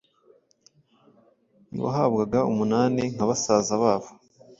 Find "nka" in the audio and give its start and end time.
3.13-3.25